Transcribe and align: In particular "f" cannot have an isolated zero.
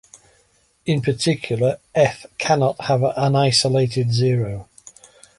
In 0.83 1.03
particular 1.03 1.77
"f" 1.93 2.25
cannot 2.39 2.85
have 2.85 3.03
an 3.03 3.35
isolated 3.35 4.11
zero. 4.11 4.67